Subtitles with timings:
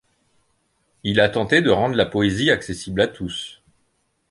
[1.03, 3.61] Il a tenté de rendre la poésie accessible à tous.